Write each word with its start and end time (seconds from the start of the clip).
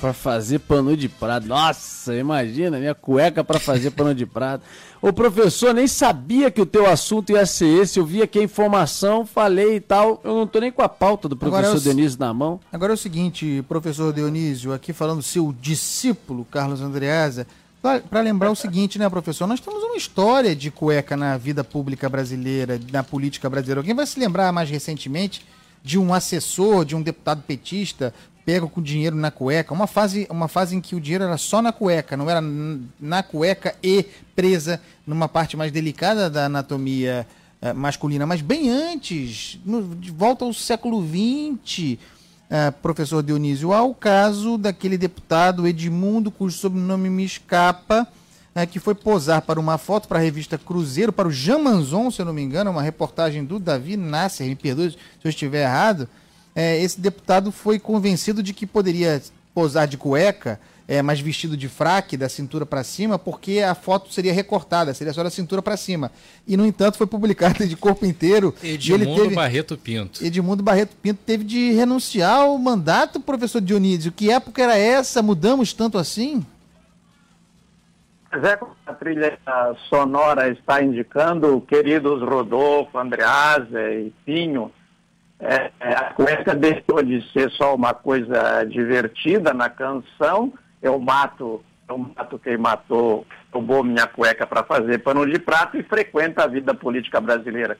Pra 0.00 0.12
fazer 0.12 0.58
pano 0.58 0.96
de 0.96 1.08
prato. 1.08 1.46
Nossa, 1.46 2.14
imagina, 2.14 2.78
minha 2.78 2.94
cueca 2.94 3.42
pra 3.42 3.58
fazer 3.58 3.90
pano 3.90 4.14
de 4.14 4.26
prato. 4.26 4.64
O 5.00 5.12
professor 5.12 5.74
nem 5.74 5.86
sabia 5.86 6.50
que 6.50 6.60
o 6.60 6.66
teu 6.66 6.86
assunto 6.86 7.30
ia 7.30 7.44
ser 7.46 7.66
esse. 7.66 7.98
Eu 7.98 8.06
vi 8.06 8.22
aqui 8.22 8.38
a 8.38 8.42
informação, 8.42 9.24
falei 9.24 9.76
e 9.76 9.80
tal. 9.80 10.20
Eu 10.24 10.34
não 10.34 10.46
tô 10.46 10.58
nem 10.60 10.72
com 10.72 10.82
a 10.82 10.88
pauta 10.88 11.28
do 11.28 11.36
professor 11.36 11.74
é 11.74 11.76
o, 11.76 11.80
Dionísio 11.80 12.18
na 12.18 12.32
mão. 12.32 12.60
Agora 12.72 12.92
é 12.92 12.94
o 12.94 12.98
seguinte, 12.98 13.64
professor 13.68 14.12
Dionísio, 14.12 14.72
aqui 14.72 14.92
falando 14.92 15.22
seu 15.22 15.54
discípulo, 15.60 16.46
Carlos 16.50 16.80
Andreasa, 16.80 17.46
para 18.08 18.20
lembrar 18.22 18.50
o 18.50 18.56
seguinte, 18.56 18.98
né, 18.98 19.08
professor? 19.10 19.46
Nós 19.46 19.60
temos 19.60 19.82
uma 19.82 19.96
história 19.96 20.56
de 20.56 20.70
cueca 20.70 21.18
na 21.18 21.36
vida 21.36 21.62
pública 21.62 22.08
brasileira, 22.08 22.80
na 22.90 23.02
política 23.02 23.50
brasileira. 23.50 23.80
Alguém 23.80 23.94
vai 23.94 24.06
se 24.06 24.18
lembrar 24.18 24.50
mais 24.52 24.70
recentemente 24.70 25.44
de 25.82 25.98
um 25.98 26.14
assessor, 26.14 26.86
de 26.86 26.96
um 26.96 27.02
deputado 27.02 27.42
petista 27.42 28.14
pega 28.44 28.66
com 28.66 28.82
dinheiro 28.82 29.16
na 29.16 29.30
cueca, 29.30 29.72
uma 29.72 29.86
fase, 29.86 30.26
uma 30.30 30.48
fase 30.48 30.76
em 30.76 30.80
que 30.80 30.94
o 30.94 31.00
dinheiro 31.00 31.24
era 31.24 31.38
só 31.38 31.62
na 31.62 31.72
cueca, 31.72 32.16
não 32.16 32.28
era 32.28 32.42
na 33.00 33.22
cueca 33.22 33.74
e 33.82 34.04
presa 34.36 34.80
numa 35.06 35.28
parte 35.28 35.56
mais 35.56 35.72
delicada 35.72 36.28
da 36.28 36.46
anatomia 36.46 37.26
uh, 37.62 37.74
masculina, 37.74 38.26
mas 38.26 38.42
bem 38.42 38.68
antes, 38.68 39.58
no, 39.64 39.94
de 39.94 40.10
volta 40.10 40.44
ao 40.44 40.52
século 40.52 41.02
XX, 41.02 41.92
uh, 41.92 41.98
eh, 42.50 42.70
professor 42.70 43.22
Dionísio, 43.22 43.72
há 43.72 43.82
o 43.82 43.94
caso 43.94 44.58
daquele 44.58 44.98
deputado 44.98 45.66
Edmundo, 45.66 46.30
cujo 46.30 46.56
sobrenome 46.56 47.08
me 47.08 47.24
escapa, 47.24 48.06
uh, 48.54 48.66
que 48.66 48.78
foi 48.78 48.94
posar 48.94 49.40
para 49.40 49.58
uma 49.58 49.78
foto 49.78 50.06
para 50.06 50.18
a 50.18 50.22
revista 50.22 50.58
Cruzeiro, 50.58 51.12
para 51.12 51.28
o 51.28 51.32
Jean 51.32 51.60
Manzon, 51.60 52.10
se 52.10 52.20
eu 52.20 52.26
não 52.26 52.34
me 52.34 52.42
engano, 52.42 52.70
uma 52.70 52.82
reportagem 52.82 53.42
do 53.42 53.58
Davi 53.58 53.96
Nasser, 53.96 54.46
me 54.46 54.54
perdoe 54.54 54.90
se 54.90 54.98
eu 55.24 55.30
estiver 55.30 55.62
errado, 55.62 56.06
é, 56.54 56.80
esse 56.80 57.00
deputado 57.00 57.50
foi 57.50 57.78
convencido 57.78 58.42
de 58.42 58.52
que 58.52 58.66
poderia 58.66 59.20
posar 59.54 59.86
de 59.86 59.96
cueca, 59.96 60.60
é, 60.86 61.00
mas 61.00 61.18
vestido 61.18 61.56
de 61.56 61.68
fraque, 61.68 62.16
da 62.16 62.28
cintura 62.28 62.66
para 62.66 62.84
cima, 62.84 63.18
porque 63.18 63.60
a 63.60 63.74
foto 63.74 64.12
seria 64.12 64.32
recortada, 64.32 64.92
seria 64.92 65.12
só 65.12 65.22
da 65.22 65.30
cintura 65.30 65.62
para 65.62 65.76
cima. 65.76 66.12
E, 66.46 66.56
no 66.56 66.66
entanto, 66.66 66.98
foi 66.98 67.06
publicada 67.06 67.66
de 67.66 67.74
corpo 67.76 68.04
inteiro. 68.04 68.54
Edmundo 68.62 69.22
teve, 69.22 69.34
Barreto 69.34 69.78
Pinto. 69.78 70.24
Edmundo 70.24 70.62
Barreto 70.62 70.94
Pinto 71.00 71.20
teve 71.24 71.44
de 71.44 71.72
renunciar 71.72 72.42
ao 72.42 72.58
mandato, 72.58 73.18
professor 73.18 73.60
Dionísio. 73.60 74.12
Que 74.12 74.30
época 74.30 74.62
era 74.62 74.76
essa? 74.76 75.22
Mudamos 75.22 75.72
tanto 75.72 75.96
assim? 75.96 76.44
É 78.30 78.56
como 78.56 78.74
a 78.84 78.92
trilha 78.92 79.38
sonora 79.88 80.48
está 80.48 80.82
indicando, 80.82 81.60
queridos 81.60 82.20
Rodolfo, 82.20 82.98
Andreasa 82.98 83.92
e 83.92 84.12
Pinho, 84.26 84.72
é, 85.44 85.70
é, 85.78 85.94
a 85.94 86.04
cueca 86.14 86.54
deixou 86.54 87.02
de 87.02 87.20
ser 87.32 87.50
só 87.50 87.74
uma 87.74 87.92
coisa 87.92 88.64
divertida 88.64 89.52
na 89.52 89.68
canção. 89.68 90.52
Eu 90.80 90.98
mato, 90.98 91.62
eu 91.86 91.98
mato 91.98 92.38
quem 92.38 92.56
matou, 92.56 93.26
roubou 93.52 93.84
minha 93.84 94.06
cueca 94.06 94.46
para 94.46 94.64
fazer 94.64 94.98
pano 95.00 95.26
de 95.30 95.38
prato 95.38 95.76
e 95.76 95.82
frequenta 95.82 96.44
a 96.44 96.46
vida 96.46 96.74
política 96.74 97.20
brasileira. 97.20 97.76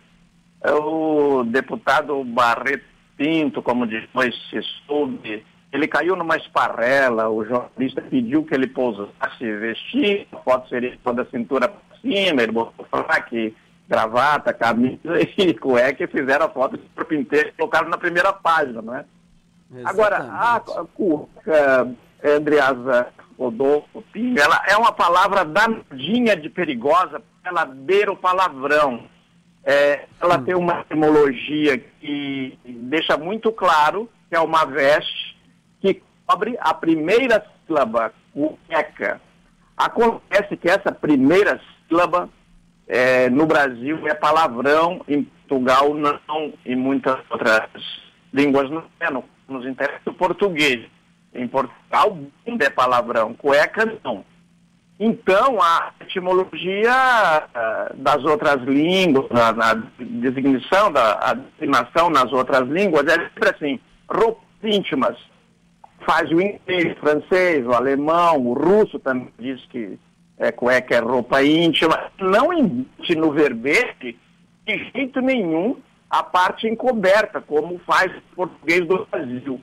O 0.63 1.43
deputado 1.45 2.23
Barreto 2.25 2.85
Pinto, 3.17 3.63
como 3.63 3.87
depois 3.87 4.35
se 4.51 4.61
soube, 4.87 5.45
ele 5.73 5.89
caiu 5.89 6.17
numa 6.17 6.37
esparrela, 6.37 7.29
o 7.29 7.45
jornalista 7.45 8.03
pediu 8.03 8.45
que 8.45 8.55
ele 8.55 8.67
pousasse 8.67 9.11
vestir, 9.41 10.27
a 10.33 10.37
foto 10.39 10.69
seria 10.69 10.99
toda 11.03 11.23
a 11.23 11.27
cintura 11.27 11.69
para 11.69 11.99
cima, 11.99 12.43
ele 12.43 12.53
botou 12.53 12.87
fraque, 12.87 13.55
gravata, 13.89 14.53
camisa 14.53 15.21
e 15.39 15.55
cueca 15.55 16.05
e 16.05 16.09
fizeram 16.09 16.47
a 16.47 16.51
foto 16.51 16.77
de 16.77 16.89
corpo 16.95 17.15
inteiro 17.15 17.49
e 17.49 17.53
colocaram 17.53 17.89
na 17.89 17.99
primeira 17.99 18.33
página, 18.33 18.81
não 18.81 18.97
é? 18.97 19.05
Exatamente. 19.71 19.89
Agora, 19.89 20.17
a 20.19 20.61
cueca, 20.95 21.95
Andreasa 22.23 23.09
Rodolfo 23.39 24.03
Pinho, 24.13 24.39
ela 24.39 24.63
é 24.69 24.77
uma 24.77 24.93
palavra 24.93 25.45
danadinha 25.45 26.37
de 26.37 26.49
perigosa, 26.49 27.21
ela 27.45 27.65
beira 27.65 28.13
o 28.13 28.17
palavrão. 28.17 29.05
É, 29.65 30.07
ela 30.21 30.39
hum. 30.39 30.45
tem 30.45 30.55
uma 30.55 30.81
etimologia 30.81 31.79
que 31.79 32.59
deixa 32.65 33.17
muito 33.17 33.51
claro 33.51 34.11
que 34.29 34.37
é 34.37 34.41
uma 34.41 34.65
veste 34.65 35.37
que 35.81 36.03
cobre 36.27 36.57
a 36.61 36.75
primeira 36.75 37.45
sílaba, 37.67 38.13
cueca. 38.33 39.21
Acontece 39.77 40.57
que 40.57 40.69
essa 40.69 40.93
primeira 40.93 41.61
sílaba 41.89 42.29
é, 42.87 43.31
no 43.31 43.47
Brasil 43.47 44.07
é 44.07 44.15
palavrão, 44.15 45.03
em 45.09 45.25
Portugal 45.25 45.95
não, 45.95 46.53
em 46.65 46.77
muitas 46.77 47.19
outras 47.31 47.69
línguas 48.33 48.71
não 48.71 48.85
é, 49.01 49.11
no, 49.11 49.25
nos 49.49 49.67
interessa 49.67 50.11
o 50.11 50.15
português. 50.15 50.87
Em 51.35 51.49
Portugal 51.49 52.17
é 52.61 52.71
palavrão, 52.71 53.35
cueca 53.35 53.99
não. 54.05 54.25
Então, 54.99 55.61
a 55.61 55.93
etimologia 56.01 56.93
uh, 56.93 57.97
das 57.97 58.25
outras 58.25 58.63
línguas, 58.63 59.29
na 59.31 59.75
designação, 59.99 60.93
da, 60.93 61.15
a 61.15 61.35
designação 61.35 62.09
nas 62.11 62.33
outras 62.33 62.69
línguas 62.69 63.05
é 63.07 63.15
sempre 63.15 63.49
assim, 63.49 63.81
roupas 64.09 64.45
íntimas. 64.63 65.19
Faz 66.07 66.31
o 66.31 66.41
inglês, 66.41 66.93
o 66.93 67.01
francês, 67.01 67.67
o 67.67 67.73
alemão, 67.73 68.47
o 68.47 68.53
russo 68.53 68.99
também 69.01 69.33
diz 69.39 69.65
que 69.67 69.99
é, 70.39 70.51
cueca 70.53 70.95
é 70.95 70.99
roupa 70.99 71.43
íntima, 71.43 72.11
não 72.19 72.53
embute 72.53 73.15
no 73.15 73.33
verbete 73.33 74.19
de 74.67 74.91
jeito 74.93 75.21
nenhum 75.21 75.77
a 76.11 76.23
parte 76.23 76.69
encoberta, 76.69 77.41
como 77.41 77.79
faz 77.81 78.15
o 78.17 78.37
português 78.37 78.87
do 78.87 79.07
Brasil. 79.07 79.61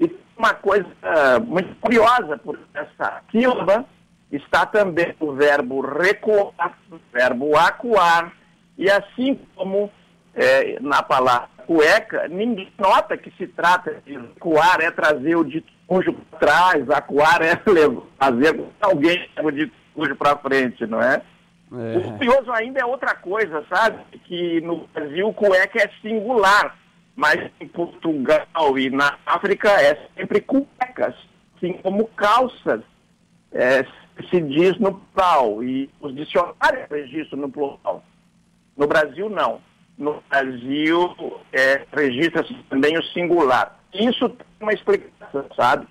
E 0.00 0.10
uma 0.36 0.54
coisa 0.54 0.86
uh, 0.86 1.44
muito 1.44 1.74
curiosa, 1.76 2.38
porque 2.38 2.62
essa 2.74 3.22
sílaba 3.30 3.84
está 4.30 4.66
também 4.66 5.14
o 5.20 5.32
verbo 5.32 5.80
recuar, 5.80 6.78
o 6.90 6.98
verbo 7.12 7.56
acuar, 7.56 8.32
e 8.76 8.90
assim 8.90 9.38
como 9.54 9.90
é, 10.34 10.78
na 10.80 11.02
palavra 11.02 11.48
cueca, 11.66 12.28
ninguém 12.28 12.70
nota 12.78 13.16
que 13.16 13.30
se 13.38 13.46
trata 13.46 14.02
de 14.04 14.18
recuar, 14.18 14.80
é 14.80 14.90
trazer 14.90 15.36
o 15.36 15.44
dito 15.44 15.72
cujo 15.86 16.12
para 16.12 16.38
trás, 16.38 16.90
acuar 16.90 17.40
é 17.42 17.56
fazer 18.18 18.60
alguém 18.80 19.28
o 19.42 19.50
dito 19.50 19.72
cujo 19.94 20.14
para 20.16 20.36
frente, 20.36 20.86
não 20.86 21.00
é? 21.00 21.22
é? 21.72 21.98
O 21.98 22.12
curioso 22.18 22.52
ainda 22.52 22.80
é 22.80 22.84
outra 22.84 23.14
coisa, 23.14 23.64
sabe? 23.72 23.98
Que 24.24 24.60
no 24.60 24.86
Brasil 24.88 25.32
cueca 25.32 25.82
é 25.82 25.90
singular, 26.02 26.76
mas 27.16 27.50
em 27.60 27.68
Portugal 27.68 28.78
e 28.78 28.90
na 28.90 29.18
África 29.24 29.70
é 29.70 30.08
sempre 30.16 30.40
cuecas, 30.40 31.14
assim 31.56 31.72
como 31.74 32.06
calças. 32.08 32.82
É, 33.52 33.84
se 34.30 34.40
diz 34.40 34.78
no 34.78 34.94
plural 34.94 35.62
e 35.62 35.88
os 36.00 36.14
dicionários 36.14 36.88
registram 36.90 37.40
no 37.40 37.50
plural. 37.50 38.04
No 38.76 38.86
Brasil, 38.86 39.30
não. 39.30 39.60
No 39.96 40.22
Brasil, 40.28 41.14
é, 41.52 41.86
registra-se 41.92 42.52
também 42.68 42.98
o 42.98 43.02
singular. 43.04 43.78
Isso 43.92 44.28
tem 44.28 44.46
uma 44.60 44.72
explicação, 44.72 45.46
sabe? 45.54 45.86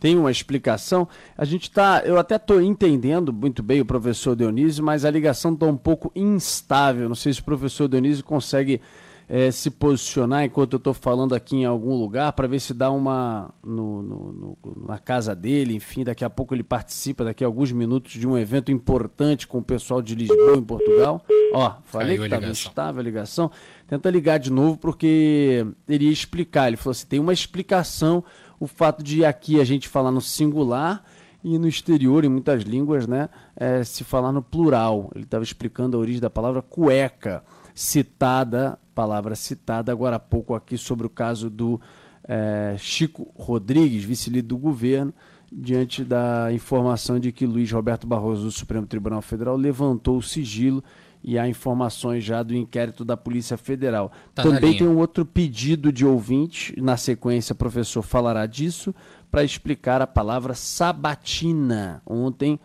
Tem 0.00 0.16
uma 0.16 0.30
explicação. 0.30 1.06
A 1.36 1.44
gente 1.44 1.64
está, 1.64 2.02
eu 2.04 2.18
até 2.18 2.36
estou 2.36 2.60
entendendo 2.60 3.32
muito 3.32 3.62
bem 3.62 3.82
o 3.82 3.84
professor 3.84 4.34
Dionísio, 4.34 4.82
mas 4.82 5.04
a 5.04 5.10
ligação 5.10 5.52
está 5.52 5.66
um 5.66 5.76
pouco 5.76 6.10
instável. 6.16 7.06
Não 7.06 7.14
sei 7.14 7.34
se 7.34 7.40
o 7.40 7.44
professor 7.44 7.86
Dionísio 7.86 8.24
consegue 8.24 8.80
é, 9.28 9.48
se 9.52 9.70
posicionar 9.70 10.42
enquanto 10.44 10.72
eu 10.72 10.78
estou 10.78 10.92
falando 10.92 11.36
aqui 11.36 11.58
em 11.58 11.64
algum 11.64 11.94
lugar 11.94 12.32
para 12.32 12.48
ver 12.48 12.58
se 12.58 12.74
dá 12.74 12.90
uma 12.90 13.54
no, 13.62 14.02
no, 14.02 14.32
no, 14.32 14.58
na 14.88 14.98
casa 14.98 15.36
dele. 15.36 15.76
Enfim, 15.76 16.02
daqui 16.02 16.24
a 16.24 16.30
pouco 16.30 16.52
ele 16.52 16.64
participa, 16.64 17.22
daqui 17.22 17.44
a 17.44 17.46
alguns 17.46 17.70
minutos, 17.70 18.12
de 18.12 18.26
um 18.26 18.36
evento 18.36 18.72
importante 18.72 19.46
com 19.46 19.58
o 19.58 19.62
pessoal 19.62 20.02
de 20.02 20.16
Lisboa, 20.16 20.56
em 20.56 20.64
Portugal. 20.64 21.22
Ó, 21.52 21.74
falei 21.84 22.16
Caiu 22.16 22.20
que 22.22 22.34
estava 22.34 22.50
instável 22.50 23.00
a 23.00 23.04
ligação. 23.04 23.52
Tenta 23.86 24.10
ligar 24.10 24.38
de 24.38 24.50
novo 24.50 24.76
porque 24.76 25.64
ele 25.88 26.06
ia 26.06 26.12
explicar. 26.12 26.66
Ele 26.66 26.76
falou 26.76 26.90
assim: 26.90 27.06
tem 27.06 27.20
uma 27.20 27.32
explicação 27.32 28.24
o 28.60 28.66
fato 28.66 29.02
de 29.02 29.24
aqui 29.24 29.58
a 29.58 29.64
gente 29.64 29.88
falar 29.88 30.12
no 30.12 30.20
singular 30.20 31.02
e 31.42 31.58
no 31.58 31.66
exterior, 31.66 32.22
em 32.24 32.28
muitas 32.28 32.62
línguas, 32.62 33.06
né, 33.06 33.30
é, 33.56 33.82
se 33.82 34.04
falar 34.04 34.30
no 34.30 34.42
plural. 34.42 35.10
Ele 35.14 35.24
estava 35.24 35.42
explicando 35.42 35.96
a 35.96 36.00
origem 36.00 36.20
da 36.20 36.28
palavra 36.28 36.60
cueca, 36.60 37.42
citada, 37.74 38.78
palavra 38.94 39.34
citada 39.34 39.90
agora 39.90 40.16
há 40.16 40.20
pouco 40.20 40.54
aqui 40.54 40.76
sobre 40.76 41.06
o 41.06 41.10
caso 41.10 41.48
do 41.48 41.80
é, 42.24 42.76
Chico 42.78 43.32
Rodrigues, 43.34 44.04
vice-líder 44.04 44.46
do 44.46 44.58
governo, 44.58 45.14
diante 45.50 46.04
da 46.04 46.52
informação 46.52 47.18
de 47.18 47.32
que 47.32 47.46
Luiz 47.46 47.72
Roberto 47.72 48.06
Barroso, 48.06 48.44
do 48.44 48.50
Supremo 48.50 48.86
Tribunal 48.86 49.22
Federal, 49.22 49.56
levantou 49.56 50.18
o 50.18 50.22
sigilo 50.22 50.84
e 51.22 51.38
há 51.38 51.46
informações 51.46 52.24
já 52.24 52.42
do 52.42 52.54
inquérito 52.54 53.04
da 53.04 53.16
Polícia 53.16 53.56
Federal. 53.56 54.10
Tá 54.34 54.42
Também 54.42 54.76
tem 54.76 54.88
um 54.88 54.98
outro 54.98 55.24
pedido 55.24 55.92
de 55.92 56.04
ouvinte, 56.06 56.74
na 56.80 56.96
sequência 56.96 57.52
o 57.52 57.56
professor 57.56 58.02
falará 58.02 58.46
disso, 58.46 58.94
para 59.30 59.44
explicar 59.44 60.00
a 60.00 60.06
palavra 60.06 60.54
sabatina. 60.54 62.02
Ontem, 62.06 62.58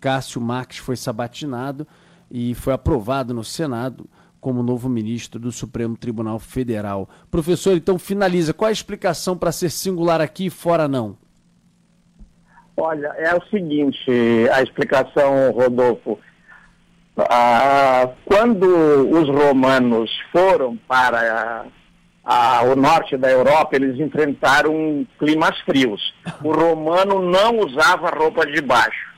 Cássio 0.00 0.40
Marques 0.40 0.78
foi 0.78 0.96
sabatinado 0.96 1.86
e 2.30 2.54
foi 2.54 2.72
aprovado 2.72 3.34
no 3.34 3.42
Senado 3.44 4.08
como 4.40 4.62
novo 4.62 4.88
ministro 4.88 5.40
do 5.40 5.50
Supremo 5.50 5.96
Tribunal 5.96 6.38
Federal. 6.38 7.08
Professor, 7.30 7.76
então 7.76 7.98
finaliza. 7.98 8.54
Qual 8.54 8.68
a 8.68 8.72
explicação 8.72 9.36
para 9.36 9.50
ser 9.50 9.70
singular 9.70 10.20
aqui 10.20 10.46
e 10.46 10.50
fora 10.50 10.86
não? 10.86 11.16
Olha, 12.76 13.08
é 13.16 13.34
o 13.34 13.44
seguinte, 13.48 14.08
a 14.52 14.62
explicação, 14.62 15.50
Rodolfo. 15.50 16.16
Ah, 17.18 18.08
quando 18.24 18.64
os 19.10 19.28
romanos 19.28 20.10
foram 20.30 20.76
para 20.86 21.66
a, 22.24 22.60
a, 22.60 22.62
o 22.62 22.76
norte 22.76 23.16
da 23.16 23.28
Europa, 23.28 23.74
eles 23.74 23.98
enfrentaram 23.98 25.04
climas 25.18 25.58
frios. 25.62 26.14
O 26.44 26.52
romano 26.52 27.20
não 27.20 27.58
usava 27.58 28.10
roupa 28.10 28.46
de 28.46 28.60
baixo. 28.60 29.08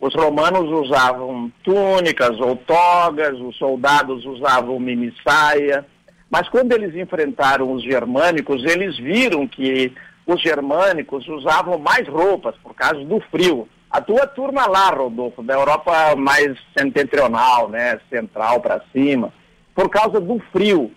Os 0.00 0.14
romanos 0.14 0.68
usavam 0.70 1.52
túnicas 1.62 2.40
ou 2.40 2.56
togas, 2.56 3.38
os 3.38 3.56
soldados 3.56 4.24
usavam 4.24 4.80
mini 4.80 5.14
saia. 5.22 5.86
Mas 6.30 6.48
quando 6.48 6.72
eles 6.72 6.96
enfrentaram 6.96 7.70
os 7.70 7.84
germânicos, 7.84 8.64
eles 8.64 8.96
viram 8.96 9.46
que 9.46 9.92
os 10.26 10.40
germânicos 10.40 11.28
usavam 11.28 11.78
mais 11.78 12.08
roupas 12.08 12.54
por 12.62 12.74
causa 12.74 13.04
do 13.04 13.20
frio. 13.30 13.68
A 13.92 14.00
tua 14.00 14.26
turma 14.26 14.66
lá, 14.66 14.88
Rodolfo, 14.88 15.42
da 15.42 15.52
Europa 15.52 16.16
mais 16.16 16.56
setentrional, 16.74 17.68
né, 17.68 18.00
central 18.08 18.58
para 18.58 18.80
cima, 18.90 19.30
por 19.74 19.90
causa 19.90 20.18
do 20.18 20.38
frio. 20.50 20.90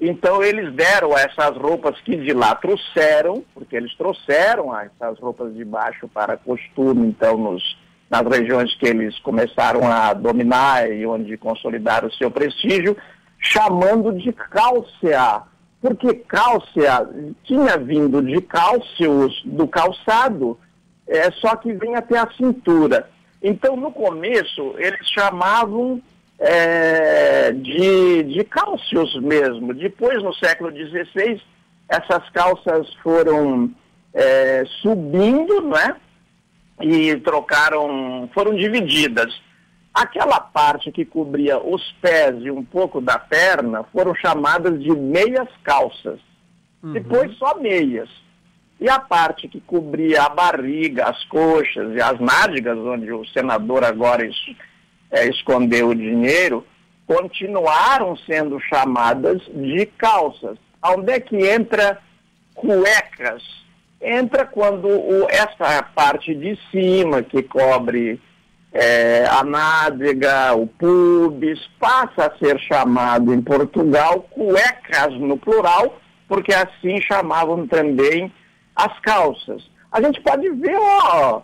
Então 0.00 0.44
eles 0.44 0.72
deram 0.72 1.18
essas 1.18 1.56
roupas 1.56 2.00
que 2.02 2.16
de 2.16 2.32
lá 2.32 2.54
trouxeram, 2.54 3.42
porque 3.52 3.74
eles 3.74 3.92
trouxeram 3.96 4.72
essas 4.78 5.18
roupas 5.18 5.52
de 5.54 5.64
baixo 5.64 6.06
para 6.06 6.36
costume, 6.36 7.08
então, 7.08 7.36
nos, 7.36 7.76
nas 8.08 8.22
regiões 8.22 8.72
que 8.76 8.86
eles 8.86 9.18
começaram 9.18 9.90
a 9.90 10.12
dominar 10.12 10.88
e 10.88 11.04
onde 11.04 11.36
consolidaram 11.36 12.06
o 12.06 12.14
seu 12.14 12.30
prestígio, 12.30 12.96
chamando 13.40 14.12
de 14.12 14.32
cálcea 14.32 15.42
porque 15.80 16.14
cálcia 16.14 17.08
tinha 17.44 17.76
vindo 17.76 18.22
de 18.22 18.40
cálcios 18.40 19.42
do 19.44 19.68
calçado, 19.68 20.58
é, 21.08 21.30
só 21.32 21.56
que 21.56 21.72
vem 21.72 21.94
até 21.94 22.18
a 22.18 22.30
cintura. 22.36 23.08
Então, 23.42 23.76
no 23.76 23.92
começo, 23.92 24.74
eles 24.78 25.08
chamavam 25.10 26.02
é, 26.38 27.52
de, 27.52 28.24
de 28.24 28.44
cálcios 28.44 29.20
mesmo. 29.20 29.72
Depois, 29.72 30.22
no 30.22 30.34
século 30.34 30.70
XVI, 30.70 31.40
essas 31.88 32.28
calças 32.30 32.92
foram 33.02 33.70
é, 34.12 34.64
subindo, 34.82 35.62
né? 35.62 35.96
E 36.80 37.16
trocaram, 37.16 38.28
foram 38.34 38.54
divididas. 38.54 39.32
Aquela 39.94 40.40
parte 40.40 40.92
que 40.92 41.06
cobria 41.06 41.58
os 41.58 41.82
pés 42.02 42.34
e 42.42 42.50
um 42.50 42.62
pouco 42.62 43.00
da 43.00 43.18
perna 43.18 43.82
foram 43.84 44.14
chamadas 44.14 44.78
de 44.82 44.90
meias 44.90 45.48
calças. 45.62 46.20
Uhum. 46.82 46.92
Depois 46.92 47.34
só 47.38 47.58
meias. 47.58 48.10
E 48.78 48.88
a 48.88 48.98
parte 48.98 49.48
que 49.48 49.60
cobria 49.60 50.22
a 50.24 50.28
barriga, 50.28 51.06
as 51.06 51.24
coxas 51.24 51.94
e 51.94 52.00
as 52.00 52.20
nádegas, 52.20 52.76
onde 52.78 53.10
o 53.10 53.24
senador 53.26 53.84
agora 53.84 54.26
es, 54.26 54.36
é, 55.10 55.26
escondeu 55.28 55.88
o 55.88 55.94
dinheiro, 55.94 56.66
continuaram 57.06 58.16
sendo 58.16 58.60
chamadas 58.60 59.40
de 59.54 59.86
calças. 59.86 60.58
Onde 60.84 61.12
é 61.12 61.20
que 61.20 61.36
entra 61.36 61.98
cuecas? 62.54 63.42
Entra 64.00 64.44
quando 64.44 64.88
o, 64.88 65.26
essa 65.30 65.82
parte 65.94 66.34
de 66.34 66.58
cima 66.70 67.22
que 67.22 67.42
cobre 67.42 68.20
é, 68.72 69.24
a 69.30 69.42
nádega, 69.42 70.54
o 70.54 70.66
pubis, 70.66 71.58
passa 71.80 72.26
a 72.26 72.38
ser 72.38 72.58
chamado 72.60 73.32
em 73.32 73.40
Portugal 73.40 74.20
cuecas 74.30 75.14
no 75.14 75.38
plural, 75.38 75.98
porque 76.28 76.52
assim 76.52 77.00
chamavam 77.00 77.66
também 77.66 78.30
as 78.76 78.98
calças. 79.00 79.68
A 79.90 80.00
gente 80.02 80.20
pode 80.20 80.48
ver, 80.50 80.76
ó, 80.78 81.42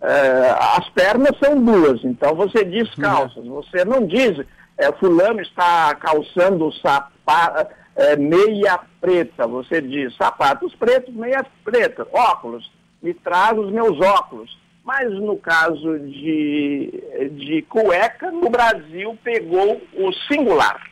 é, 0.00 0.56
as 0.76 0.88
pernas 0.90 1.38
são 1.38 1.62
duas, 1.62 2.04
então 2.04 2.34
você 2.34 2.64
diz 2.64 2.92
uhum. 2.96 3.04
calças, 3.04 3.46
você 3.46 3.84
não 3.84 4.04
diz, 4.04 4.44
é, 4.76 4.90
fulano 4.92 5.40
está 5.40 5.94
calçando 5.94 6.72
sapato, 6.74 7.72
é, 7.94 8.16
meia 8.16 8.80
preta, 9.00 9.46
você 9.46 9.80
diz 9.80 10.16
sapatos 10.16 10.74
pretos, 10.74 11.14
meia 11.14 11.46
preta, 11.62 12.06
óculos, 12.12 12.68
me 13.00 13.14
traz 13.14 13.56
os 13.56 13.70
meus 13.70 14.00
óculos. 14.00 14.60
Mas 14.84 15.12
no 15.12 15.36
caso 15.36 15.96
de, 16.00 17.30
de 17.36 17.62
cueca, 17.68 18.32
no 18.32 18.50
Brasil 18.50 19.16
pegou 19.22 19.80
o 19.94 20.12
singular. 20.26 20.82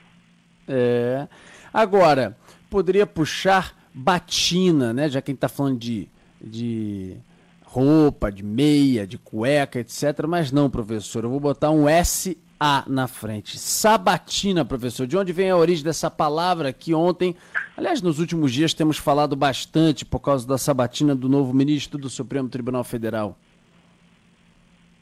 É. 0.69 1.27
Agora, 1.75 2.37
poderia 2.71 3.05
puxar 3.05 3.75
batina, 3.93 4.93
né? 4.93 5.09
Já 5.09 5.21
que 5.21 5.31
a 5.31 5.33
gente 5.33 5.39
está 5.39 5.49
falando 5.49 5.79
de, 5.79 6.09
de 6.41 7.17
roupa, 7.65 8.31
de 8.31 8.43
meia, 8.43 9.07
de 9.07 9.19
cueca, 9.19 9.79
etc. 9.79 10.27
Mas 10.29 10.51
não, 10.51 10.69
professor, 10.69 11.25
eu 11.25 11.31
vou 11.31 11.41
botar 11.41 11.71
um 11.71 11.87
SA 12.05 12.85
na 12.87 13.07
frente. 13.07 13.59
Sabatina, 13.59 14.65
professor. 14.65 15.07
De 15.07 15.17
onde 15.17 15.33
vem 15.33 15.51
a 15.51 15.57
origem 15.57 15.85
dessa 15.85 16.11
palavra 16.11 16.73
que 16.73 16.93
ontem, 16.93 17.35
aliás, 17.77 18.03
nos 18.03 18.19
últimos 18.19 18.53
dias 18.53 18.75
temos 18.75 18.99
falado 18.99 19.37
bastante 19.37 20.05
por 20.05 20.21
causa 20.21 20.47
da 20.47 20.59
sabatina 20.59 21.15
do 21.15 21.29
novo 21.29 21.55
ministro 21.55 21.99
do 21.99 22.11
Supremo 22.11 22.49
Tribunal 22.49 22.85
Federal? 22.85 23.37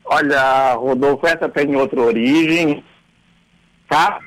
Olha, 0.04 0.74
Rodolfo, 0.74 1.26
essa 1.26 1.48
tem 1.48 1.76
outra 1.76 2.00
origem, 2.00 2.82
tá? 3.88 4.20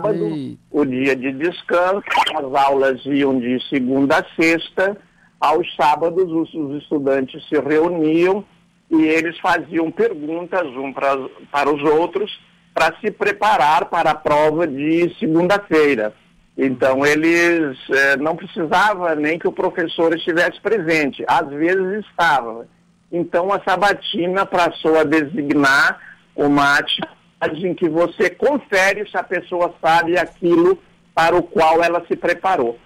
Sábado, 0.00 0.58
o 0.70 0.84
dia 0.84 1.14
de 1.14 1.32
descanso, 1.32 2.02
as 2.36 2.64
aulas 2.64 3.04
iam 3.04 3.38
de 3.38 3.60
segunda 3.68 4.18
a 4.18 4.24
sexta, 4.40 4.96
aos 5.40 5.66
sábados 5.74 6.30
os, 6.30 6.52
os 6.54 6.82
estudantes 6.82 7.46
se 7.48 7.58
reuniam 7.58 8.44
e 8.90 9.02
eles 9.02 9.38
faziam 9.38 9.90
perguntas 9.90 10.66
um 10.76 10.92
pra, 10.92 11.16
para 11.50 11.72
os 11.72 11.82
outros 11.82 12.30
para 12.74 12.94
se 13.00 13.10
preparar 13.10 13.86
para 13.86 14.10
a 14.10 14.14
prova 14.14 14.66
de 14.66 15.14
segunda-feira. 15.18 16.14
Então, 16.56 17.06
eles 17.06 17.78
eh, 17.90 18.16
não 18.16 18.36
precisavam 18.36 19.14
nem 19.16 19.38
que 19.38 19.48
o 19.48 19.52
professor 19.52 20.14
estivesse 20.14 20.60
presente, 20.60 21.24
às 21.26 21.48
vezes 21.48 22.04
estava. 22.06 22.66
Então, 23.10 23.52
a 23.52 23.60
sabatina 23.60 24.44
passou 24.44 24.98
a 24.98 25.04
designar 25.04 26.00
uma 26.34 26.78
atividade 26.78 27.19
em 27.48 27.74
que 27.74 27.88
você 27.88 28.28
confere 28.28 29.08
se 29.08 29.16
a 29.16 29.22
pessoa 29.22 29.74
sabe 29.80 30.18
aquilo 30.18 30.78
para 31.14 31.36
o 31.36 31.42
qual 31.42 31.82
ela 31.82 32.04
se 32.06 32.16
preparou. 32.16 32.78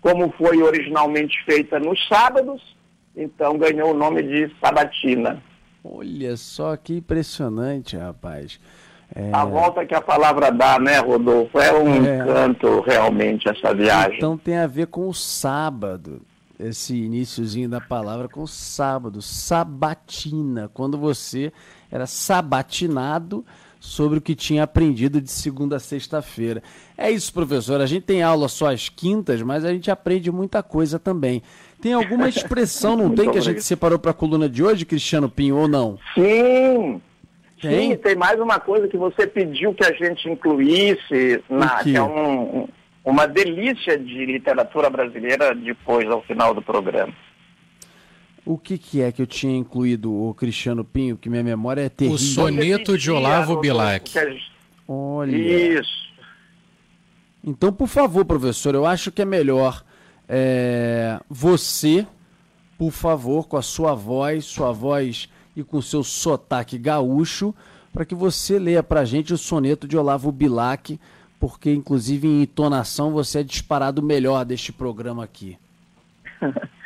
Como 0.00 0.32
foi 0.32 0.62
originalmente 0.62 1.36
feita 1.44 1.78
nos 1.78 2.08
sábados, 2.08 2.62
então 3.14 3.58
ganhou 3.58 3.90
o 3.90 3.96
nome 3.96 4.22
de 4.22 4.50
sabatina. 4.60 5.42
Olha 5.84 6.36
só 6.36 6.76
que 6.76 6.96
impressionante, 6.96 7.96
rapaz. 7.96 8.58
É... 9.14 9.30
A 9.32 9.44
volta 9.44 9.84
que 9.84 9.94
a 9.94 10.00
palavra 10.00 10.50
dá, 10.50 10.78
né, 10.78 10.98
Rodolfo? 10.98 11.58
É 11.58 11.72
um 11.72 12.06
é... 12.06 12.16
encanto 12.16 12.80
realmente 12.80 13.48
essa 13.48 13.74
viagem. 13.74 14.16
Então 14.16 14.38
tem 14.38 14.56
a 14.56 14.66
ver 14.66 14.86
com 14.86 15.08
o 15.08 15.14
sábado 15.14 16.22
esse 16.58 16.94
iníciozinho 16.94 17.68
da 17.68 17.80
palavra 17.80 18.28
com 18.28 18.46
sábado, 18.46 19.22
sabatina, 19.22 20.70
quando 20.74 20.98
você 20.98 21.52
era 21.90 22.06
sabatinado 22.06 23.44
sobre 23.80 24.18
o 24.18 24.20
que 24.20 24.34
tinha 24.34 24.62
aprendido 24.62 25.22
de 25.22 25.30
segunda 25.30 25.76
a 25.76 25.80
sexta-feira. 25.80 26.62
É 26.96 27.10
isso, 27.10 27.32
professor. 27.32 27.80
A 27.80 27.86
gente 27.86 28.02
tem 28.02 28.22
aula 28.22 28.46
só 28.46 28.70
às 28.70 28.90
quintas, 28.90 29.40
mas 29.40 29.64
a 29.64 29.72
gente 29.72 29.90
aprende 29.90 30.30
muita 30.30 30.62
coisa 30.62 30.98
também. 30.98 31.42
Tem 31.80 31.94
alguma 31.94 32.28
expressão, 32.30 32.94
não 32.94 33.14
tem, 33.14 33.30
que 33.30 33.38
a 33.38 33.42
gente 33.42 33.62
separou 33.64 33.98
para 33.98 34.10
a 34.10 34.14
coluna 34.14 34.48
de 34.48 34.62
hoje, 34.62 34.84
Cristiano 34.84 35.30
Pinho, 35.30 35.56
ou 35.56 35.66
não? 35.66 35.98
Sim. 36.14 37.00
Tem? 37.60 37.90
Sim, 37.90 37.96
tem 37.96 38.16
mais 38.16 38.38
uma 38.38 38.58
coisa 38.58 38.86
que 38.88 38.96
você 38.96 39.26
pediu 39.26 39.74
que 39.74 39.84
a 39.84 39.92
gente 39.92 40.28
incluísse, 40.28 41.42
na, 41.48 41.82
que 41.82 41.94
é 41.94 42.02
um, 42.02 42.66
uma 43.04 43.26
delícia 43.26 43.98
de 43.98 44.26
literatura 44.26 44.88
brasileira 44.88 45.54
depois, 45.54 46.06
ao 46.08 46.22
final 46.22 46.54
do 46.54 46.62
programa. 46.62 47.12
O 48.44 48.56
que, 48.56 48.78
que 48.78 49.02
é 49.02 49.12
que 49.12 49.20
eu 49.20 49.26
tinha 49.26 49.56
incluído, 49.56 50.12
o 50.12 50.34
Cristiano 50.34 50.84
Pinho, 50.84 51.16
que 51.16 51.28
minha 51.28 51.42
memória 51.42 51.82
é 51.82 51.88
terrível? 51.88 52.16
O 52.16 52.18
soneto 52.18 52.96
de 52.96 53.10
Olavo 53.10 53.60
Bilac. 53.60 54.10
Olha. 54.88 55.36
Isso. 55.36 56.10
Então, 57.44 57.72
por 57.72 57.86
favor, 57.88 58.24
professor, 58.24 58.74
eu 58.74 58.84
acho 58.86 59.10
que 59.12 59.22
é 59.22 59.24
melhor 59.24 59.84
É, 60.32 61.18
você, 61.28 62.06
por 62.78 62.92
favor, 62.92 63.48
com 63.48 63.56
a 63.56 63.62
sua 63.62 63.94
voz, 63.94 64.44
sua 64.44 64.70
voz 64.70 65.28
e 65.56 65.64
com 65.64 65.82
seu 65.82 66.04
sotaque 66.04 66.78
gaúcho, 66.78 67.52
para 67.92 68.04
que 68.04 68.14
você 68.14 68.56
leia 68.56 68.80
para 68.80 69.00
a 69.00 69.04
gente 69.04 69.34
o 69.34 69.38
soneto 69.38 69.88
de 69.88 69.96
Olavo 69.96 70.30
Bilac, 70.30 71.00
porque 71.40 71.72
inclusive 71.72 72.28
em 72.28 72.42
entonação 72.42 73.10
você 73.10 73.40
é 73.40 73.42
disparado 73.42 74.00
melhor 74.00 74.44
deste 74.44 74.72
programa 74.72 75.24
aqui. 75.24 75.58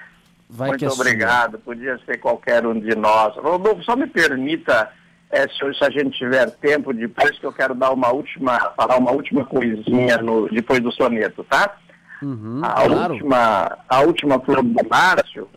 Vai 0.49 0.71
Muito 0.71 0.85
é 0.85 0.89
obrigado, 0.89 1.59
podia 1.59 1.99
ser 2.05 2.19
qualquer 2.19 2.67
um 2.67 2.79
de 2.79 2.95
nós. 2.95 3.35
Rodolfo, 3.37 3.83
só 3.83 3.97
me 3.97 4.07
permita, 4.07 4.91
é, 5.31 5.49
se, 5.49 5.75
se, 5.79 5.85
a 5.85 5.91
gente 5.91 6.19
tiver 6.19 6.51
tempo, 6.51 6.93
depois 6.93 7.39
que 7.39 7.45
eu 7.45 7.53
quero 7.53 7.75
dar 7.75 7.93
uma 7.93 8.13
última, 8.13 8.59
falar 8.77 8.99
uma 8.99 9.11
última 9.11 9.45
coisinha 9.45 10.19
no, 10.19 10.49
depois 10.49 10.81
do 10.81 10.93
soneto, 10.93 11.43
tá? 11.45 11.77
Uhum, 12.23 12.61
a, 12.63 12.87
claro. 12.87 13.13
última, 13.13 13.79
a 13.89 14.01
última 14.01 14.41
flor 14.41 14.63
do 14.63 14.89
Márcio 14.89 15.49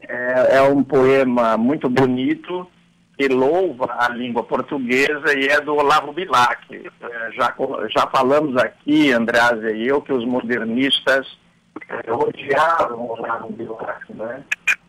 é, 0.00 0.56
é 0.56 0.62
um 0.62 0.82
poema 0.82 1.56
muito 1.56 1.88
bonito 1.88 2.66
que 3.16 3.28
louva 3.28 3.94
a 3.98 4.08
língua 4.08 4.42
portuguesa 4.42 5.38
e 5.38 5.46
é 5.46 5.60
do 5.60 5.76
Olavo 5.76 6.12
Bilac. 6.12 6.74
É, 6.74 7.32
já, 7.32 7.54
já 7.94 8.06
falamos 8.08 8.56
aqui, 8.56 9.12
Andreas 9.12 9.62
e 9.74 9.86
eu, 9.86 10.00
que 10.00 10.12
os 10.12 10.24
modernistas 10.24 11.26
é, 11.92 12.12
odiavam 12.12 12.98
o 12.98 13.12
Olavo 13.12 13.52
Bilac, 13.52 14.12
né? 14.14 14.42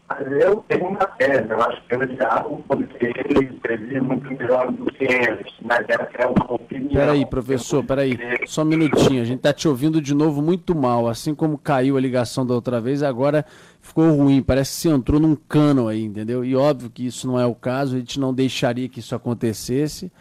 Mas 0.08 0.28
eu 0.42 0.64
tenho 0.68 0.88
uma 0.88 1.06
tese, 1.06 1.50
eu 1.50 1.62
acho 1.62 1.82
que 1.88 1.96
eu 1.96 2.00
odiava 2.02 2.50
porque 2.68 3.06
ele 3.06 3.46
escrevia 3.54 4.04
muito 4.04 4.30
melhor 4.32 4.72
do 4.72 4.86
que 4.86 5.06
eles, 5.06 5.54
mas 5.62 5.86
é 5.90 6.28
uma 6.28 6.54
opinião. 6.54 6.94
Peraí, 6.94 7.26
professor, 7.26 7.84
peraí, 7.84 8.20
só 8.46 8.62
um 8.62 8.66
minutinho, 8.66 9.22
a 9.22 9.26
gente 9.26 9.38
está 9.38 9.54
te 9.54 9.68
ouvindo 9.68 10.02
de 10.02 10.14
novo 10.14 10.42
muito 10.42 10.76
mal, 10.76 11.08
assim 11.08 11.34
como 11.34 11.58
caiu 11.58 11.98
a 11.98 12.02
ligação 12.02 12.46
da 12.46 12.54
outra 12.54 12.82
vez, 12.82 13.02
agora 13.02 13.46
ficou 13.82 14.12
ruim, 14.14 14.44
parece 14.44 14.76
que 14.76 14.82
você 14.82 14.90
entrou 14.90 15.20
num 15.20 15.36
cano 15.36 15.88
aí, 15.88 16.04
entendeu? 16.04 16.44
E 16.44 16.56
óbvio 16.56 16.90
que 16.90 17.06
isso 17.06 17.26
não 17.26 17.40
é 17.40 17.46
o 17.46 17.56
caso, 17.56 17.96
a 17.96 18.00
gente 18.00 18.20
não 18.20 18.34
deixaria 18.34 18.90
que 18.90 19.00
isso 19.00 19.16
acontecesse. 19.16 20.12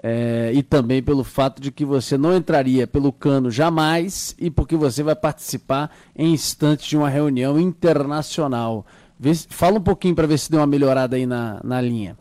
É, 0.00 0.52
e 0.54 0.62
também 0.62 1.02
pelo 1.02 1.24
fato 1.24 1.60
de 1.60 1.72
que 1.72 1.84
você 1.84 2.16
não 2.16 2.36
entraria 2.36 2.86
pelo 2.86 3.12
cano 3.12 3.50
jamais 3.50 4.34
e 4.38 4.48
porque 4.48 4.76
você 4.76 5.02
vai 5.02 5.16
participar 5.16 5.90
em 6.14 6.32
instantes 6.32 6.86
de 6.86 6.96
uma 6.96 7.08
reunião 7.08 7.58
internacional. 7.58 8.86
Vê, 9.18 9.34
fala 9.34 9.78
um 9.78 9.82
pouquinho 9.82 10.14
para 10.14 10.26
ver 10.28 10.38
se 10.38 10.50
deu 10.50 10.60
uma 10.60 10.66
melhorada 10.66 11.16
aí 11.16 11.26
na, 11.26 11.60
na 11.64 11.80
linha. 11.80 12.16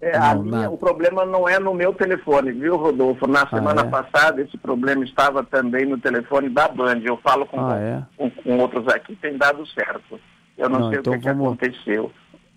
É, 0.00 0.18
não, 0.18 0.42
linha, 0.42 0.70
o 0.70 0.78
problema 0.78 1.26
não 1.26 1.46
é 1.46 1.58
no 1.58 1.74
meu 1.74 1.92
telefone, 1.92 2.52
viu, 2.52 2.76
Rodolfo? 2.76 3.26
Na 3.26 3.46
semana 3.48 3.82
ah, 3.82 3.86
é? 3.86 3.90
passada 3.90 4.40
esse 4.40 4.56
problema 4.56 5.04
estava 5.04 5.44
também 5.44 5.84
no 5.84 5.98
telefone 5.98 6.48
da 6.48 6.66
Band. 6.68 7.00
Eu 7.02 7.18
falo 7.18 7.44
com, 7.44 7.60
ah, 7.60 7.76
é? 7.78 8.02
com, 8.16 8.30
com, 8.30 8.58
outros 8.58 8.88
aqui, 8.88 9.14
tem 9.16 9.36
dado 9.36 9.66
certo. 9.66 10.18
Eu 10.56 10.70
não, 10.70 10.80
não 10.80 10.90
sei 10.90 11.00
então 11.00 11.12
o 11.12 11.20
que, 11.20 11.26
vamos, 11.26 11.58
que 11.58 11.66
aconteceu. 11.66 12.12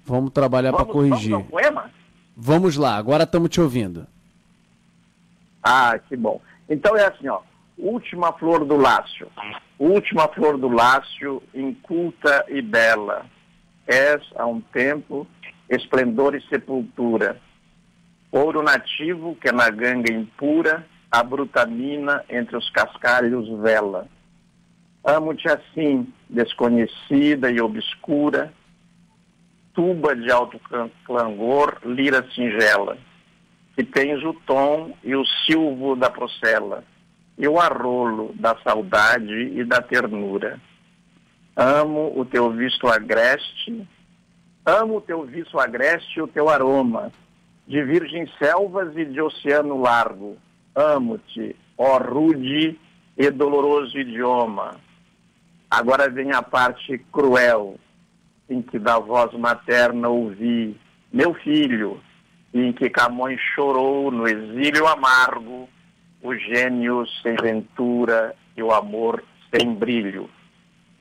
Vamos 0.06 0.32
trabalhar 0.32 0.72
para 0.72 0.86
corrigir. 0.86 1.32
Vamos, 1.32 1.48
poema? 1.48 1.99
Vamos 2.40 2.78
lá, 2.78 2.96
agora 2.96 3.24
estamos 3.24 3.50
te 3.50 3.60
ouvindo. 3.60 4.08
Ah, 5.62 6.00
que 6.00 6.16
bom. 6.16 6.42
Então 6.70 6.96
é 6.96 7.06
assim, 7.06 7.28
ó. 7.28 7.42
Última 7.78 8.32
flor 8.34 8.66
do 8.66 8.78
Lácio. 8.78 9.28
Última 9.78 10.28
flor 10.30 10.58
do 10.58 10.70
Lácio, 10.70 11.44
inculta 11.54 12.46
e 12.48 12.62
bela. 12.62 13.26
És, 13.86 14.22
há 14.36 14.46
um 14.46 14.62
tempo, 14.62 15.28
esplendor 15.70 16.36
e 16.36 16.42
sepultura. 16.48 17.40
Ouro 18.32 18.62
nativo 18.62 19.36
que 19.36 19.52
na 19.52 19.70
ganga 19.70 20.12
impura, 20.12 20.86
a 21.12 21.24
bruta 21.24 21.66
mina 21.66 22.24
entre 22.30 22.56
os 22.56 22.70
cascalhos 22.70 23.50
vela. 23.62 24.08
Amo-te 25.04 25.48
assim, 25.50 26.08
desconhecida 26.30 27.50
e 27.50 27.60
obscura, 27.60 28.54
tuba 29.80 30.14
de 30.14 30.30
alto 30.30 30.60
clangor, 31.06 31.78
lira 31.86 32.30
singela, 32.36 32.98
que 33.78 33.84
tens 33.86 34.22
o 34.26 34.34
tom 34.46 34.94
e 35.02 35.16
o 35.16 35.24
silvo 35.46 35.96
da 35.96 36.10
procela, 36.10 36.84
e 37.38 37.48
o 37.48 37.58
arrolo 37.58 38.34
da 38.36 38.58
saudade 38.62 39.58
e 39.58 39.64
da 39.64 39.82
ternura. 39.82 40.60
Amo 41.56 42.12
o 42.14 42.26
teu 42.26 42.52
visto 42.52 42.90
agreste, 42.90 43.88
Amo 44.66 44.98
o 44.98 45.02
teu 45.02 45.24
viço 45.24 45.58
agreste 45.58 46.20
e 46.20 46.22
o 46.22 46.28
teu 46.28 46.50
aroma, 46.50 47.10
de 47.66 47.82
virgens 47.82 48.30
selvas 48.38 48.96
e 48.98 49.06
de 49.06 49.22
oceano 49.22 49.80
largo. 49.80 50.38
Amo-te, 50.76 51.56
ó 51.78 52.00
rude 52.00 52.78
e 53.18 53.32
doloroso 53.32 53.98
idioma. 53.98 54.76
Agora 55.72 56.10
vem 56.10 56.34
a 56.34 56.42
parte 56.42 56.98
cruel, 57.12 57.80
em 58.50 58.62
que 58.62 58.80
da 58.80 58.98
voz 58.98 59.32
materna 59.34 60.10
ouvi, 60.10 60.76
meu 61.12 61.34
filho, 61.34 62.02
e 62.54 62.62
em 62.62 62.74
que 62.74 62.90
Camões 62.90 63.40
chorou 63.56 64.12
no 64.12 64.28
exílio 64.28 64.88
amargo, 64.88 65.70
o 66.22 66.36
gênio 66.36 67.06
sem 67.22 67.36
ventura 67.36 68.36
e 68.58 68.64
o 68.64 68.72
amor 68.72 69.24
sem 69.54 69.74
brilho. 69.74 70.30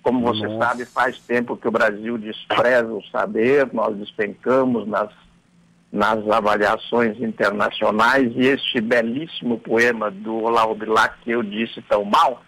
Como 0.03 0.21
você 0.21 0.47
Nossa. 0.47 0.67
sabe, 0.67 0.85
faz 0.87 1.19
tempo 1.21 1.57
que 1.57 1.67
o 1.67 1.73
Brasil 1.73 2.17
despreza 2.19 2.93
o 2.93 3.03
saber, 3.11 3.69
nós 3.73 3.97
despencamos 3.97 4.87
nas, 4.87 5.11
nas 5.91 6.27
avaliações 6.29 7.21
internacionais 7.21 8.31
e 8.37 8.47
este 8.47 8.81
belíssimo 8.81 9.59
poema 9.59 10.11
do 10.11 10.37
Olavo 10.45 10.75
Bilac 10.75 11.19
que 11.23 11.31
eu 11.31 11.43
disse 11.43 11.83
tão 11.83 12.05
mal 12.05 12.43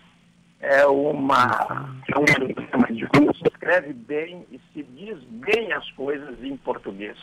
é 0.61 0.87
uma 0.87 1.91
é 2.09 2.19
um 2.19 2.25
como 3.15 3.35
se 3.35 3.43
escreve 3.49 3.93
bem 3.93 4.45
e 4.53 4.61
se 4.73 4.83
diz 4.83 5.19
bem 5.25 5.73
as 5.73 5.91
coisas 5.93 6.43
em 6.43 6.57
português. 6.57 7.17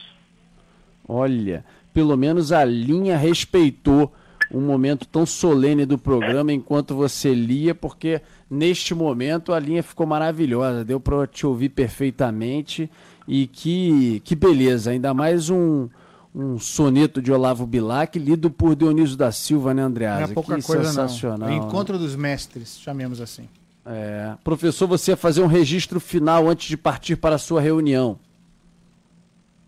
Olha, 1.08 1.64
pelo 1.94 2.18
menos 2.18 2.52
a 2.52 2.66
linha 2.66 3.16
respeitou 3.16 4.12
um 4.52 4.62
momento 4.62 5.06
tão 5.08 5.26
solene 5.26 5.86
do 5.86 5.98
programa 5.98 6.54
enquanto 6.54 6.96
você 6.96 7.34
lia, 7.34 7.76
porque 7.76 8.22
neste 8.50 8.94
momento 8.94 9.54
a 9.54 9.60
linha 9.60 9.84
ficou 9.84 10.06
maravilhosa, 10.06 10.86
deu 10.86 11.00
para 11.00 11.28
te 11.28 11.46
ouvir 11.46 11.70
perfeitamente 11.70 12.90
e 13.28 13.46
que, 13.46 14.22
que 14.24 14.36
beleza, 14.36 14.92
ainda 14.92 15.14
mais 15.14 15.50
um, 15.50 15.90
um 16.34 16.60
soneto 16.60 17.22
de 17.22 17.32
Olavo 17.32 17.66
Bilac 17.66 18.18
lido 18.18 18.50
por 18.50 18.76
Dionísio 18.76 19.18
da 19.18 19.32
Silva, 19.32 19.74
né, 19.74 19.82
Andreasa? 19.82 20.22
Não 20.22 20.32
é 20.32 20.34
pouca 20.34 20.56
que 20.56 20.64
coisa 20.64 20.86
sensacional. 20.86 21.50
Não. 21.50 21.56
É 21.56 21.56
encontro 21.56 21.98
dos 21.98 22.16
mestres, 22.16 22.80
chamemos 22.80 23.20
assim. 23.20 23.48
É. 23.86 24.34
Professor, 24.44 24.88
você 24.88 25.12
ia 25.12 25.18
fazer 25.18 25.42
um 25.42 25.48
registro 25.48 26.00
final 26.00 26.48
antes 26.48 26.68
de 26.68 26.78
partir 26.78 27.16
para 27.16 27.36
a 27.36 27.40
sua 27.40 27.62
reunião. 27.62 28.20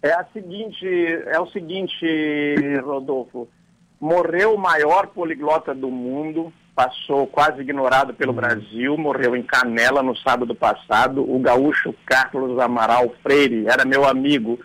É 0.02 0.12
a 0.14 0.26
seguinte, 0.34 0.86
é 1.26 1.40
o 1.40 1.48
seguinte, 1.48 2.06
Rodolfo 2.84 3.48
morreu 4.00 4.56
o 4.56 4.58
maior 4.58 5.08
poliglota 5.08 5.76
do 5.76 5.90
mundo, 5.90 6.54
passou 6.74 7.28
quase 7.28 7.62
ignorado 7.62 8.14
pelo 8.14 8.32
uhum. 8.32 8.38
Brasil, 8.38 8.98
morreu 8.98 9.36
em 9.36 9.44
Canela 9.44 10.02
no 10.02 10.16
sábado 10.16 10.56
passado, 10.56 11.22
o 11.30 11.38
gaúcho 11.40 11.94
Carlos 12.06 12.58
Amaral 12.60 13.14
Freire, 13.22 13.66
era 13.68 13.84
meu 13.84 14.08
amigo, 14.08 14.58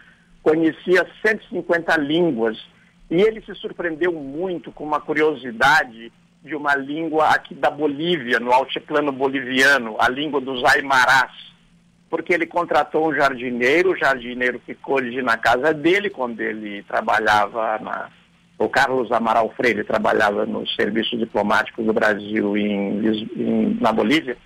conhecia 0.44 1.06
150 1.26 1.96
línguas. 1.96 2.62
E 3.10 3.20
ele 3.20 3.40
se 3.42 3.54
surpreendeu 3.56 4.12
muito 4.12 4.70
com 4.70 4.84
uma 4.84 5.00
curiosidade 5.00 6.12
de 6.42 6.54
uma 6.54 6.76
língua 6.76 7.28
aqui 7.30 7.54
da 7.54 7.70
Bolívia, 7.70 8.38
no 8.38 8.52
altiplano 8.52 9.10
boliviano, 9.10 9.96
a 9.98 10.08
língua 10.08 10.40
dos 10.40 10.62
aimarás, 10.64 11.32
porque 12.10 12.34
ele 12.34 12.46
contratou 12.46 13.08
um 13.08 13.14
jardineiro, 13.14 13.92
o 13.92 13.96
jardineiro 13.96 14.60
ficou 14.66 14.98
ali 14.98 15.22
na 15.22 15.38
casa 15.38 15.72
dele 15.72 16.10
quando 16.10 16.40
ele 16.40 16.82
trabalhava 16.82 17.78
na 17.78 18.10
o 18.56 18.68
Carlos 18.68 19.10
Amaral 19.10 19.52
Freire 19.56 19.82
trabalhava 19.82 20.46
no 20.46 20.64
Serviço 20.68 21.18
Diplomático 21.18 21.82
do 21.82 21.92
Brasil 21.92 22.56
em, 22.56 23.04
em, 23.36 23.78
na 23.80 23.92
Bolívia, 23.92 24.36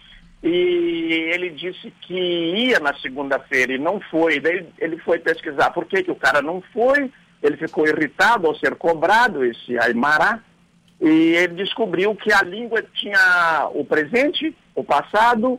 e 0.42 1.30
ele 1.33 1.50
disse 1.50 1.92
que 2.02 2.14
ia 2.14 2.78
na 2.78 2.95
segunda-feira 2.95 3.73
e 3.73 3.78
não 3.78 4.00
foi. 4.00 4.40
Daí 4.40 4.66
ele 4.78 4.99
foi 4.99 5.18
pesquisar 5.18 5.71
por 5.71 5.85
que, 5.87 6.02
que 6.02 6.11
o 6.11 6.16
cara 6.16 6.40
não 6.40 6.62
foi, 6.73 7.11
ele 7.42 7.57
ficou 7.57 7.87
irritado 7.87 8.47
ao 8.47 8.54
ser 8.54 8.75
cobrado, 8.76 9.45
esse 9.45 9.78
Aymara, 9.78 10.42
e 11.00 11.35
ele 11.35 11.54
descobriu 11.54 12.14
que 12.14 12.33
a 12.33 12.42
língua 12.42 12.83
tinha 12.95 13.68
o 13.73 13.85
presente, 13.85 14.54
o 14.75 14.83
passado 14.83 15.59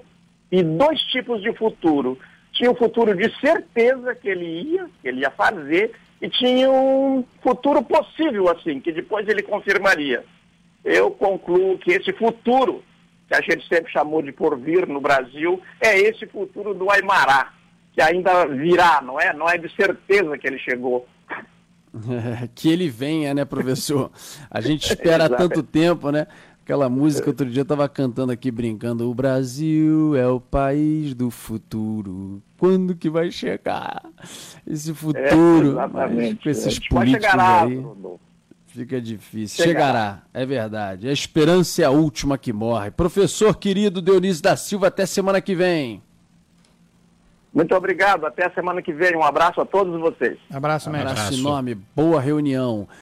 e 0.52 0.64
dois 0.64 1.02
tipos 1.04 1.42
de 1.42 1.54
futuro. 1.54 2.18
Tinha 2.52 2.72
o 2.72 2.76
futuro 2.76 3.16
de 3.16 3.34
certeza 3.40 4.16
que 4.16 4.28
ele 4.28 4.74
ia, 4.74 4.90
que 5.02 5.08
ele 5.08 5.22
ia 5.22 5.32
fazer, 5.32 5.94
e 6.22 6.30
tinha 6.30 6.70
um 6.70 7.24
futuro 7.42 7.82
possível, 7.84 8.50
assim, 8.50 8.80
que 8.80 8.92
depois 8.92 9.28
ele 9.28 9.42
confirmaria. 9.42 10.26
Eu 10.84 11.12
concluo 11.12 11.78
que 11.78 11.92
esse 11.92 12.12
futuro, 12.14 12.84
que 13.30 13.36
a 13.36 13.42
gente 13.42 13.68
sempre 13.68 13.92
chamou 13.92 14.24
de 14.24 14.32
porvir 14.32 14.88
no 14.88 15.00
Brasil, 15.00 15.62
é 15.80 15.98
esse 16.00 16.26
futuro 16.26 16.74
do 16.74 16.92
Aimará, 16.92 17.54
que 17.94 18.02
ainda 18.02 18.48
virá, 18.48 19.02
não 19.04 19.20
é? 19.20 19.32
Não 19.32 19.48
é 19.48 19.56
de 19.56 19.74
certeza 19.76 20.36
que 20.36 20.48
ele 20.48 20.58
chegou. 20.58 21.08
que 22.56 22.70
ele 22.70 22.90
venha, 22.90 23.34
né, 23.36 23.46
professor? 23.46 24.12
A 24.50 24.60
gente 24.60 24.86
espera 24.90 25.30
tanto 25.30 25.62
tempo, 25.62 26.10
né? 26.12 26.26
Aquela 26.64 26.90
música, 26.90 27.30
outro 27.30 27.48
dia 27.48 27.62
eu 27.62 27.66
tava 27.66 27.88
cantando 27.88 28.32
aqui, 28.32 28.52
brincando. 28.52 29.10
O 29.10 29.14
Brasil 29.14 30.16
é 30.16 30.28
o 30.28 30.40
país 30.40 31.14
do 31.14 31.30
futuro. 31.30 32.42
Quando 32.58 32.96
que 32.96 33.10
vai 33.10 33.32
chegar 33.32 34.04
esse 34.68 34.94
futuro? 34.94 35.20
É, 35.20 35.72
exatamente. 35.72 36.44
com 36.44 36.50
esses 36.50 36.78
Vai 36.78 36.88
políticos 36.90 37.32
chegar, 37.32 37.66
aí, 37.66 37.76
Rodolfo. 37.76 38.29
Fica 38.70 39.02
difícil. 39.02 39.64
Chegará. 39.64 39.88
Chegará, 39.88 40.22
é 40.34 40.46
verdade. 40.46 41.10
A 41.10 41.12
esperança 41.12 41.82
é 41.82 41.86
a 41.86 41.90
última 41.92 42.38
que 42.38 42.54
morre. 42.54 42.92
Professor 42.92 43.56
querido 43.58 44.02
Dionísio 44.02 44.44
da 44.44 44.56
Silva, 44.56 44.88
até 44.88 45.06
semana 45.06 45.42
que 45.42 45.56
vem. 45.56 46.02
Muito 47.54 47.74
obrigado. 47.76 48.26
Até 48.26 48.46
a 48.46 48.52
semana 48.52 48.82
que 48.82 48.94
vem. 48.94 49.16
Um 49.16 49.24
abraço 49.24 49.60
a 49.60 49.66
todos 49.66 50.00
vocês. 50.00 50.38
Abraço, 50.52 50.90
mestre. 50.90 51.10
Abraço 51.10 51.28
Abraço. 51.28 51.42
enorme, 51.42 51.76
boa 51.96 52.22
reunião. 52.22 52.88